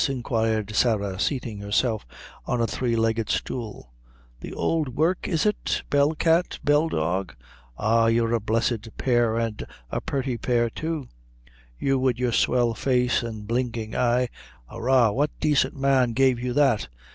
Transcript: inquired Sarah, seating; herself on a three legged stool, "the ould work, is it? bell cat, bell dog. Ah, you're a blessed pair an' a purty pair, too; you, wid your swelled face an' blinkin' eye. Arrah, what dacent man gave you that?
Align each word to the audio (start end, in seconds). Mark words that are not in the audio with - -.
inquired 0.09 0.75
Sarah, 0.75 1.19
seating; 1.19 1.59
herself 1.59 2.07
on 2.47 2.59
a 2.59 2.65
three 2.65 2.95
legged 2.95 3.29
stool, 3.29 3.91
"the 4.39 4.51
ould 4.57 4.95
work, 4.95 5.27
is 5.27 5.45
it? 5.45 5.83
bell 5.91 6.15
cat, 6.15 6.57
bell 6.63 6.89
dog. 6.89 7.35
Ah, 7.77 8.07
you're 8.07 8.33
a 8.33 8.39
blessed 8.39 8.97
pair 8.97 9.37
an' 9.39 9.57
a 9.91 10.01
purty 10.01 10.39
pair, 10.39 10.71
too; 10.71 11.07
you, 11.77 11.99
wid 11.99 12.17
your 12.17 12.31
swelled 12.31 12.79
face 12.79 13.23
an' 13.23 13.41
blinkin' 13.41 13.93
eye. 13.95 14.27
Arrah, 14.71 15.11
what 15.13 15.29
dacent 15.39 15.75
man 15.75 16.13
gave 16.13 16.39
you 16.39 16.51
that? 16.53 16.87